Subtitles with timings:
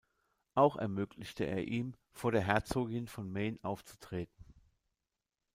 [0.55, 4.43] Auch ermöglichte er ihm, vor der Herzogin von Maine aufzutreten.